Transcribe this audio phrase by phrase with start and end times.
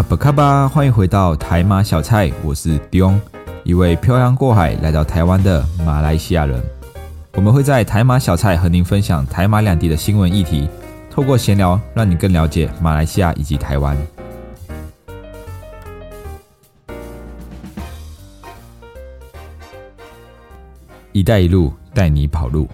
[0.00, 3.20] 阿布卡巴，欢迎回到台马小菜，我是 Dion，
[3.64, 6.58] 一位漂洋过海来到台湾的马来西亚人。
[7.34, 10.66] 我们会在台马小菜和您分享台马两地的新闻议题，
[11.10, 13.94] 透过闲聊，让你更了解马来西亚以及台湾。
[21.12, 22.66] 一带一路带你跑路。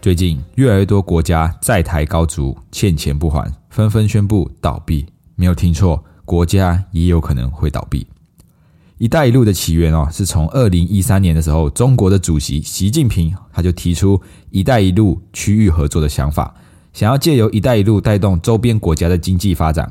[0.00, 5.04] 最近，越来越多国家在台高筑，欠钱不还，纷纷宣布倒闭。
[5.34, 6.00] 没有听错。
[6.28, 8.06] 国家也有可能会倒闭。
[9.00, 14.20] “一带一路”的起源哦，是从二零一三年的时候，中国的主席习近平他就提出
[14.52, 16.54] “一带一路”区域合作的想法，
[16.92, 19.90] 想要借由“一带一路”带动周边国家的经济发展。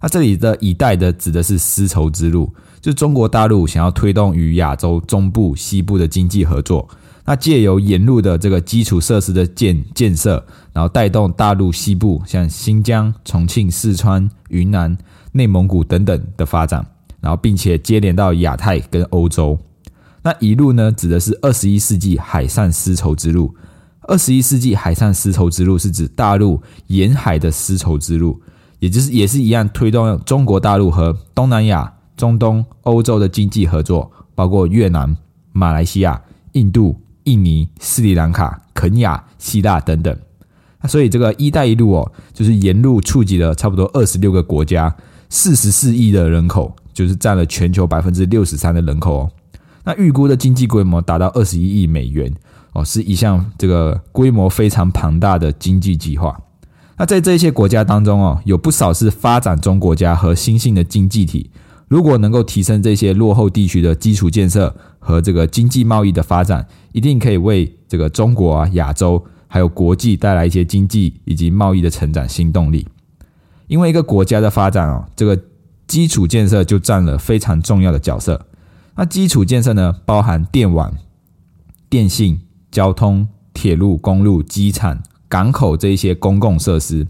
[0.00, 2.50] 那这里的“一带”的指的是丝绸之路，
[2.80, 6.88] 就是中国大陆想要推动与亚洲中部、西部的经济合作。
[7.24, 14.96] 那借由沿路的这个基础设施的建建设，然后带动大陆西部，像新疆、重庆、四川、云南。
[15.36, 16.86] 内蒙古等等的发展，
[17.20, 19.58] 然后并且接连到亚太跟欧洲。
[20.22, 23.52] 那一路呢，指的是二十一世纪海上丝绸之路。
[24.02, 28.40] 二十一世纪海上丝绸之路是指大陆沿海的丝绸之路，
[28.78, 35.16] 也就是也是一样推动中国大陆和东南亚、中东、欧洲的经济合作，包括越南、
[35.50, 36.22] 马来西亚、
[36.52, 40.16] 印度、印尼、斯里兰卡、肯亚、希腊等等。
[40.80, 44.94] 那所以这个“一带一路”哦，就是沿路触及了差不多二十六个国家。
[45.30, 49.30] 四十四亿的人口，就是占了全球百分之六十三的人口哦。
[49.82, 52.32] 那预估的经济规模达到二十一亿美元
[52.72, 56.40] 哦，是一项这个规模非常庞大的经济计划。
[56.96, 61.50] 那在这些国家当中哦，有不少是发展中国家和新兴的经济体。
[61.94, 72.84] 如果能够提升这些落后地区的基础建设和这个经济贸易的发展，一定可以为这个中国啊、亚洲还有国际带来一些经济以及贸易的成长新动力。
[73.68, 75.40] 因为一个国家的发展哦，这个
[75.86, 78.44] 基础建设就占了非常重要的角色。
[78.96, 80.92] 那基础建设呢，包含电网、
[81.88, 82.40] 电信、
[82.72, 87.06] 交通、铁路、公路、机场、港口这一些公共设施。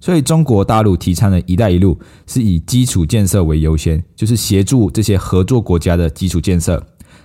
[0.00, 6.84] 所以中国大陆提倡的一带一路是以基础建设为优先，就是协助这些合作国家的基础建设。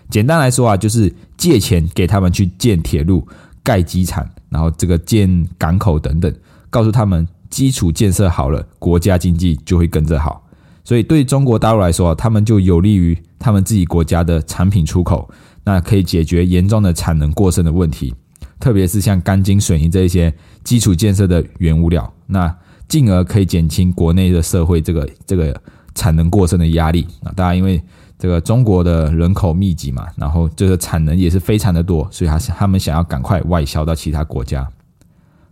[0.09, 3.27] 简单来说啊，就是借钱给他们去建铁路、
[3.63, 6.33] 盖机场，然后这个建港口等等，
[6.69, 7.27] 告诉他们。
[7.49, 10.43] 基础建设好了，国家经济就会跟着好。
[10.83, 15.29] 所以对中国大陆来说，他们就有利于他们自己国家的产品出口，
[15.63, 18.11] 那可以解决严重的产能过剩的问题。
[18.59, 20.33] 特别是像钢筋水泥这一些
[20.63, 22.53] 基础建设的原物料，那
[22.89, 25.55] 进而可以减轻国内的社会这个这个
[25.95, 27.07] 产能过剩的压力。
[27.23, 27.81] 啊，大家，因为
[28.19, 34.67] 这个中国的人口密集嘛，然后这个产能也是非常的多，所以他他们想要赶快外销到其他国家。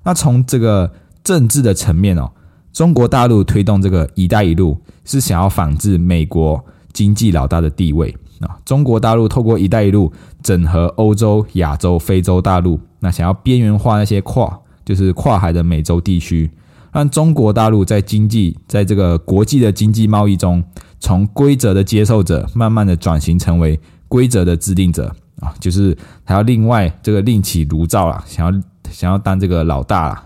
[0.04, 0.92] 那从这个。
[1.24, 2.32] 政治的层面哦，
[2.74, 4.76] 中国大陆推动这个“一带一路”
[5.06, 6.60] 是想要仿制美国
[6.94, 8.58] 经济老大的地位啊。
[8.66, 10.12] 中国大陆透过“一带一路”
[10.42, 16.50] 整合欧洲、亚洲、非洲大陆，那想要边缘化那些跨就是跨海的美洲地区，
[16.92, 20.64] 让中国大陆在经济在这个国际的经济贸易中，
[21.00, 30.26] 从规则的接受者，慢慢的转型成为规则的制定者啊，就是还要另外这个另起炉灶啦，想要想要当这个老大啦。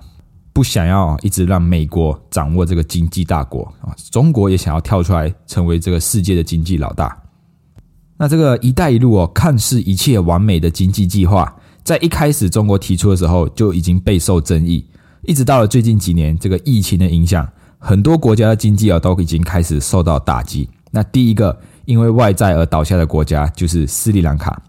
[0.51, 7.15] 不想要一直让美国掌握这个经济大国啊，中国也想要跳出来成为这个世界的经济老大。
[8.15, 11.53] 那这个“一带一路”哦，看似一切完美的经济计划，
[11.83, 14.85] 在一开始中国提出的时候就已经备受争议，
[15.27, 17.47] 一直到了最近几年，这个疫情的影响，
[17.79, 20.69] 很多国家的经济啊都已经开始受到打击。
[20.91, 24.61] 那第一个因为外债而倒下的国家就是斯里兰卡，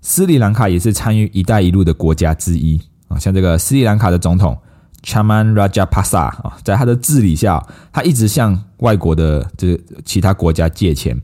[0.00, 4.56] 斯里兰卡也是参与“一带一路”的国家之一啊，像这个斯里兰卡的总统。
[5.04, 11.16] Chaman Rajapaksa 啊，在他的治理下，他一直向外国的这其他国家借钱，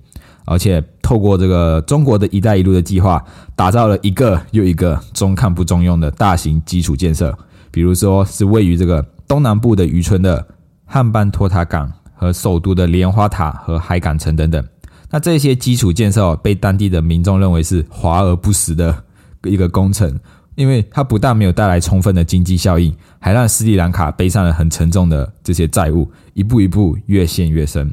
[0.45, 3.23] 而且透过这个中国的一带一路的计划，
[3.57, 7.37] 打造了一个又一个中看不中用的大型基础建设，
[7.75, 10.47] 比如说是位于这个东南部的渔村的
[10.85, 14.65] 汉班托塔港和首都的莲花塔和海港城等等。
[15.11, 18.97] 那这些基础建设被当地的民众认为是华而不实的
[19.43, 20.17] 一个工程。
[20.55, 27.93] 因为它不但没有带来充分的经济效应，还让斯里兰卡背上了很沉重的这些债务，一步一步越陷越深。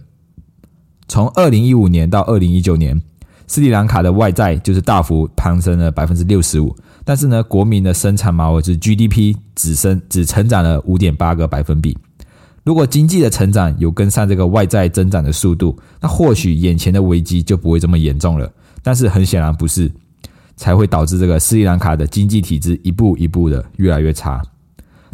[1.08, 3.02] 从二零一五年到二零一九年，
[3.52, 11.98] 斯里兰卡的外债就是大幅攀升了百分之六十五，但是呢，国民的生产毛额是 GDP 只升只成长了五点八个百分比。
[12.64, 18.50] 如果经济的成长有跟上这个外债增长的速度，那或许眼前的危机就不会这么严重了。
[18.82, 19.92] 但是很显然不是，
[20.56, 24.42] 才会导致这个斯里兰卡的经济体制一步一步的越来越差。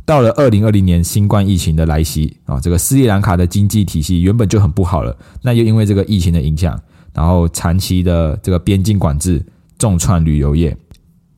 [0.05, 6.79] 到了二零二零年新冠疫情的来袭啊，这个斯里兰卡的经济体系原本就很不好了，那又因为这个疫情的影响，
[7.17, 9.43] 然后长期的这个边境管制
[9.79, 10.77] 重创旅游业。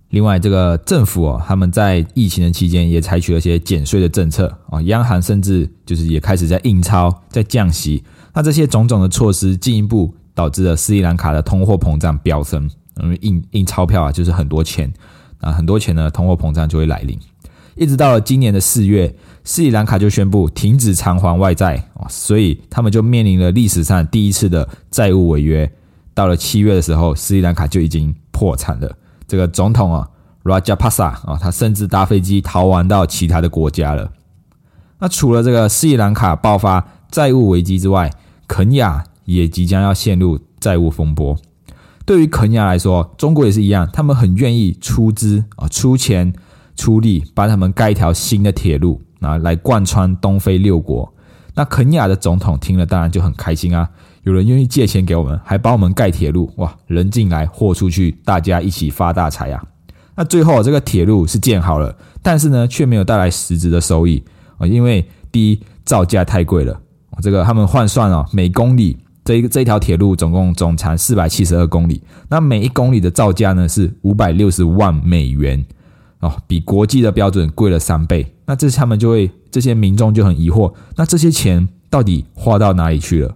[0.09, 8.03] 另外，这个政府哦，他们在疫情的期间也采取了一些减税的政策啊，央行甚至就是也开始在印钞、在降息。
[8.33, 12.69] 那这些种种的措施，进一步导致了斯里兰卡的通货膨胀飙升。
[13.01, 14.91] 因为印印钞票啊，就是很多钱
[15.39, 17.17] 啊，很多钱呢，通货膨胀就会来临。
[17.79, 19.15] 一直到了今年的四月，
[19.45, 25.71] 斯里兰卡就宣布停止偿还外债啊，所以他们就面临了历史上第一次的债务违约。
[26.13, 28.97] 到了七月的时候，斯里兰卡就已经破产了。
[29.25, 30.05] 这个总统啊
[30.43, 34.11] ，Rajapasa 啊，他甚至搭飞机逃亡到其他的国家了。
[34.99, 38.11] 那除了这个斯里兰卡爆发债务危机之外，
[38.45, 41.37] 肯亚也即将要陷入债务风波。
[42.05, 46.33] 对于肯亚来说，中国也是一样，他们很愿意出资啊，出钱。
[46.79, 51.13] 出力帮他们盖一条新的铁路啊，来贯穿东非六国。
[51.53, 53.89] 那肯亚的总统听了当然就很开心啊，
[54.23, 59.61] 有人愿意借钱给我们，还帮我们盖铁路，哇，人进来货出去，大家一起发大财啊！
[60.15, 61.93] 那最后这个铁路是建好了，
[62.23, 64.23] 但是呢却没有带来实质的收益
[64.57, 66.79] 啊，因为第一造价太贵了，
[67.21, 75.61] 这个他们换算哦，每公里这一这一条铁路总共总长四百七十二公里，那每一公里的造价呢是五百六十万美元。
[76.19, 83.35] 哦，比国际的标准贵了三倍，那这他们就会这些民众就很疑惑，那这些钱到底花到哪里去了？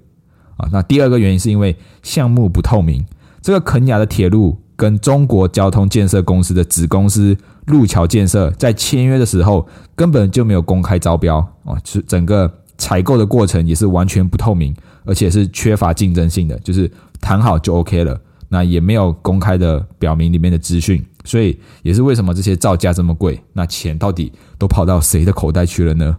[0.57, 3.05] 啊，那第二个原因是因为项目不透明，
[3.41, 7.35] 这个肯雅的铁路跟中国交通建设公司的子公司
[7.67, 9.65] 路桥建设在签约的时候
[9.95, 14.75] 根本就没有公开招标啊，是整个采购的过程也是完全不透明，
[15.05, 16.91] 而且是缺乏竞争性的，就是
[17.21, 18.19] 谈好就 OK 了，
[18.49, 21.01] 那也没有公开的表明里面的资讯。
[21.23, 23.41] 所以也是为什么这些造价这么贵？
[23.53, 26.17] 那钱到底都跑到谁的口袋去了呢？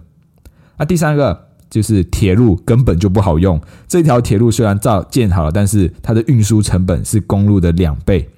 [0.78, 3.60] 那第三个就是铁路根本就不好用。
[3.86, 8.28] 这条铁路虽然造建好了，但是它的运输成本是公路的两倍。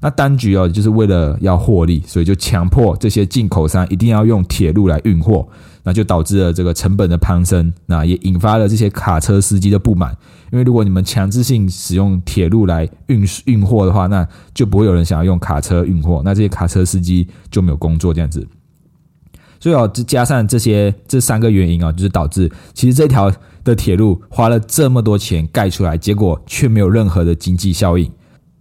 [0.00, 5.46] 那当局哦，就是为了要获利，所以就强迫这些进口商一定要用铁路来运货。
[5.88, 10.10] 那就导致了这个成本的攀升，那也引发了这些卡车司机的不满。
[10.50, 18.44] 因为如果你们强制性使用铁路来运运货的话，那就不会有人想要用卡车运货，那这些卡车司机就没有工作这样子。
[19.60, 23.32] 所以哦，加上这些这三个原因啊，就是导致其实这条
[23.62, 28.10] 的铁路花了这么多钱盖出来，结果却没有任何的经济效应，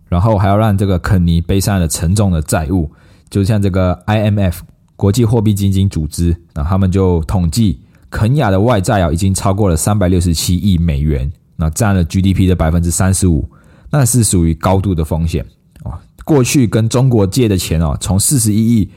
[0.08, 2.92] 然后还要让这个肯尼背上了沉重的债务，
[3.30, 4.60] 就像这个 IMF。
[4.98, 13.46] 国际货币基金组织，那他们就统计，肯亚的外债啊，已经超过了三百六十七亿美元，那占了 GDP 的百分之三十五，
[13.90, 15.46] 那是属于高度的风险
[15.84, 16.00] 啊。
[16.24, 18.90] 过去跟中国借的钱哦，从四十一亿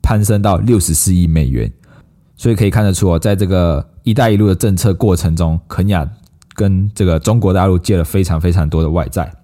[0.00, 1.68] 攀升到六十四亿美元，
[2.36, 6.08] 所以可以看得出哦，在这个“一带一路”的政策过程中，肯亚
[6.54, 9.34] 跟这个中国大陆借了非常非常多的外债。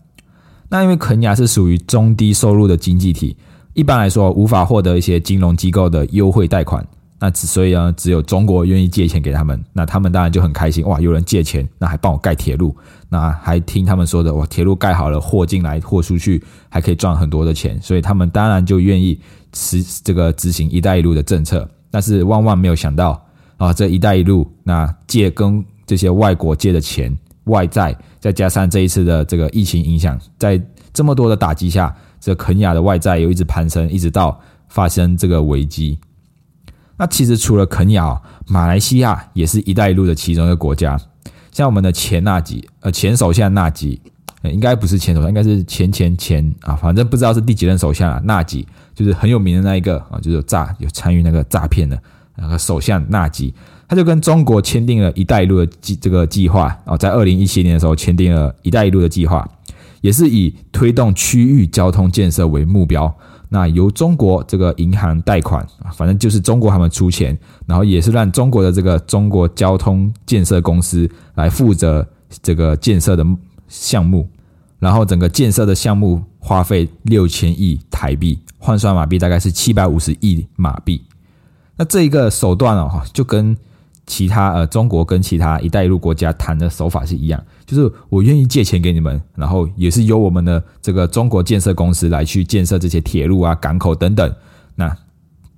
[0.70, 3.36] 那因为肯尼亚是属于中低收入的经济体。
[3.74, 6.84] 一般来说，无法获得一些金融机构的优惠贷款，
[7.20, 11.00] 那只所以呢，只有中国愿意借钱给他们，那他们当然就很开心哇！
[11.00, 12.76] 有人借钱，那还帮我盖铁路，
[13.08, 19.18] 那还听他们说的哇，铁路盖好了，货进来货出去，还可以赚很多的钱，所以他们当然就愿意
[19.52, 21.68] 持这个执行“一带一路”的政策。
[21.90, 23.20] 但是万万没有想到
[23.56, 27.16] 啊，这一带一路那借跟这些外国借的钱
[27.50, 30.58] 外债，再加上这一次的这个疫情影响，在
[30.94, 31.94] 这么多的打击下。
[32.22, 34.38] 这肯亚的外债又一直攀升，一直到
[34.68, 35.98] 发生这个危机。
[36.98, 41.00] 那其实除了肯亚，马来西亚也是一带一路的其中一个国家。
[41.50, 43.98] 像我们的前纳吉，呃，前首相纳吉，
[44.42, 48.20] 应该不是前首相，应该是前前前啊，反正不知道是第几任首相啊。
[48.22, 51.98] 纳吉就是很有名的那一个啊，就是诈有参与那个诈骗的
[52.36, 53.54] 那个首相纳吉，
[53.90, 59.44] 他就跟中国签订了一带一路的计这个计划啊，在二零一七年的时候签订了一带一路的计划。
[60.00, 63.12] 也是以推动区域交通建设为目标，
[63.48, 72.06] 那由中国这个银行贷款，反正就是中国他们出钱，然后也是让中国的这个中国交通建设公司来负责
[72.40, 73.26] 这个建设的
[73.66, 74.28] 项目。
[74.78, 81.02] 然后整个建设的项目花费六千亿台币，换算马币大概是七百五十亿马币。
[81.76, 83.56] 那这一个手段哦，就跟
[84.10, 94.34] 其他呃中国跟其他一带一路国家谈的手法是一样，就是我愿意借钱给你们，然后也是由我们的这个中国建设公司来去建设这些铁路啊、港口等等。
[94.74, 94.92] 那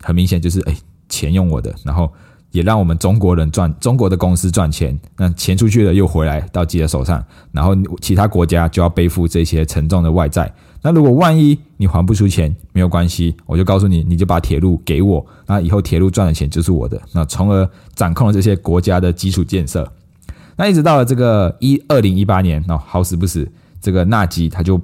[0.02, 0.76] 很明显就是哎，
[1.08, 2.12] 钱用我的，然后。
[2.52, 10.52] 也让我们中国人赚，中国的公司赚钱，那钱出去了又回来到自己的手上，然后其他国家就要背负这些沉重的外债。
[10.82, 19.90] 那如果万一你还不出钱，没有关系，我就告诉你，你就把铁路给我，那以后铁路赚的钱就是我的，那从而掌控了这些国家的基础建设。
[20.56, 23.48] 那一直到了这个一二零一八年，那好死不死，
[23.80, 24.80] 这个纳吉他就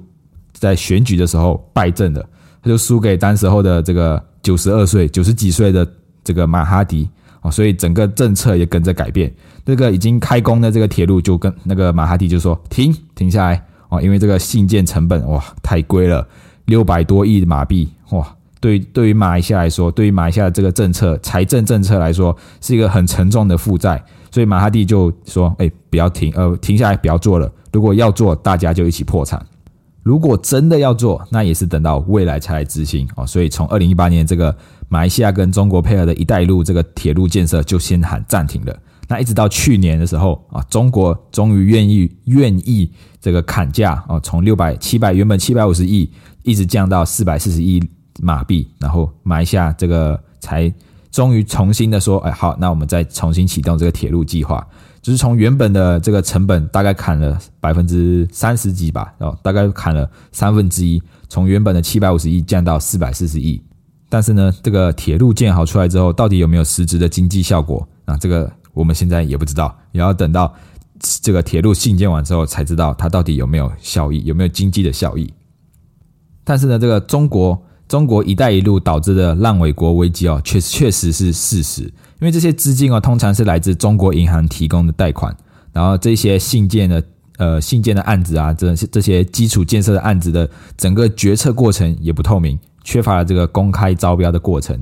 [0.53, 2.25] 在选举的时候败阵了，
[2.63, 5.87] 他就输给当时候的这个九十二岁、九十几岁的
[6.23, 7.09] 这个马哈迪。
[7.41, 9.33] 哦，所以整个政策也跟着改变。
[9.65, 16.27] 这个已经开工的这个铁路，就跟那个马哈迪就说停停下来哦，因为这个信件成本哇太贵了，
[16.65, 24.03] 六百多亿马币哇，对对于马来西亚来说，对于马来西亚的这个政策财政政策来说，是一个很沉重的负债。
[24.31, 27.51] 所以马哈蒂就说，哎，不要停，呃，停下来不要做了。
[27.73, 29.43] 如果要做，大家就一起破产。
[30.03, 33.25] 如果真的要做，那也是等到未来才来执行哦。
[33.27, 34.55] 所以从二零一八年这个。
[34.91, 38.75] 马来西亚跟中国配合的一带一路这个铁路建设就先喊暂停了。
[39.09, 42.89] 那一直到去年的时候啊，中国终于愿意愿意
[43.19, 46.09] 这个砍价啊，从六百七百原本七百五十亿
[46.43, 47.83] 一直降到四百四十亿
[48.21, 50.71] 马币，然后马来西亚这个才
[51.11, 54.65] 终于重新的说，哎好，那我们再重新启动这个铁路计划，
[55.01, 63.59] 就是从原本的这个成本大概砍了百分之三十几吧，哦，大概砍了三分之一，从原本的七百五十亿降到四百四十亿。
[64.07, 68.17] 但是呢，这个铁路建好出来之后，到底有没有实质的经济效果啊？
[68.17, 70.55] 这个我们现在也不知道，也要等到
[71.21, 75.33] 这个铁路兴建完之后才知道它到底有没有效益，有没有经济的效益。
[76.45, 81.81] 但是呢，这个中国中国“一带一路”导致的烂尾国危机哦，确确实是事实。
[81.83, 85.35] 因为这些资金哦，通常是来自中国银行提供的贷款，
[85.73, 87.03] 然后这些信件的
[87.37, 92.57] 呃信件的案子啊，这这些基础建设的案子的整个决策过程也不透明。
[92.81, 94.81] 缺乏了这个公开招标的过程，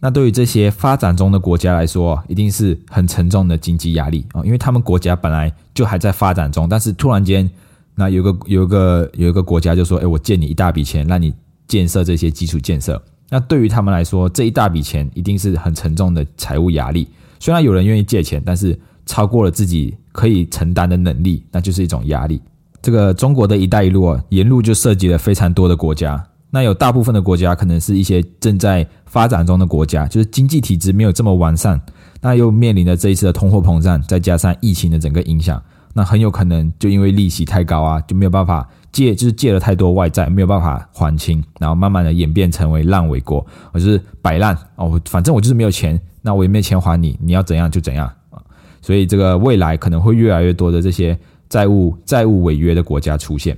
[0.00, 4.44] 那对于这些发展中的国家来说，一定是很沉重的经济压力啊！
[4.44, 7.50] 因为他们国家本来就还在发展中，但是突然间，
[7.96, 11.34] 那有个有个有一个国家就说：“哎，我借你一大笔钱，让你
[11.66, 17.08] 建设这些基础建设。”那对于他们来说，这一大笔钱一定是很沉重的财务压力。
[17.40, 22.40] 虽然有人愿意借钱，但是超过了自己可以承担的能力，那就是一种压力。
[22.80, 26.24] 这个中国的一带一路啊，沿路就涉及了非常多的国家。
[26.50, 31.78] 那有大部分的国家可能是一些正在发展中的国家，就是经济体制没有这么完善，
[32.22, 35.62] 那又面临着这一次的通货膨胀，再加上疫情的整个影响，
[35.92, 48.40] 那很有可能就因为利息太高啊，就没有办法借，就是借了太多外债，没有办法还清，然后慢慢的演变成为烂尾国，我就是摆烂哦，反正我就是没有钱，那我也没钱还你，你要怎样就怎样啊，
[48.80, 53.54] 所以这个未来可能会越来越多的这些债务债务违约的国家出现。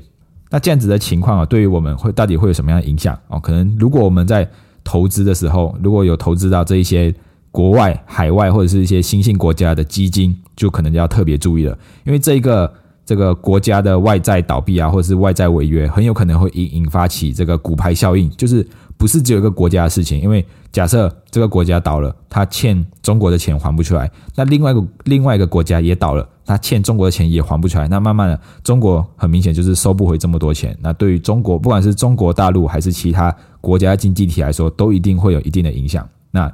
[0.51, 3.39] 那这样子的情况啊，对于我们会到底会有什么样的影响哦？
[3.39, 4.49] 可能如果我们在
[4.83, 7.15] 投资的时候，如果有投资到这一些
[7.53, 12.73] 国外、海外或者是一些新兴国家的基金，就可能要特别注意了，因为这一个
[13.05, 18.67] 这个国家的外债倒闭啊，或者是外债违约，很有可能会引引发起这个股牌效应，就是
[19.01, 26.29] 不是只有一个国家的事情，因为假设这个国家倒了，他欠中国的钱还不出来，那另外一个另外一个国家也倒了。
[26.45, 30.77] 他欠中国的钱也还不出来，那慢慢的，中国很明显就是收不回这么多钱。
[30.83, 36.07] 那对于中国，不管是中国大陆还是其他国家经济体来说，都一定会有一定的影响。
[36.31, 36.53] 那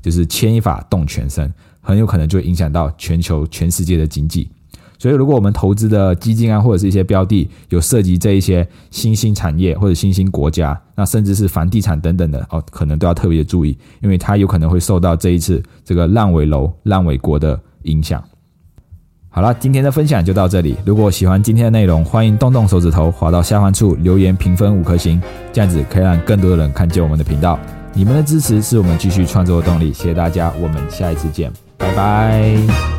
[0.00, 4.48] 就是牵一发动全身，很有可能就影响到全球、全世界的经济。
[4.98, 18.22] 所以，如果我们投资的基金啊，或者是一些标的有涉及这一些新兴产业或者新兴国家，那甚至是房地产等等的哦，可能都要特别注意，因为它有可能会受到这一次这个烂尾楼、烂尾国的影响。
[19.30, 20.74] 好了，今天的分享就到这里。
[20.84, 27.56] 如果喜欢今天的内容，欢迎动动手指头，滑到下方处留言评分五颗星，这样子可以让更多的人看见我们的频道。
[27.94, 32.97] 你们的支持是我们继续创作的动力，谢谢大家，我们下一次见，拜拜。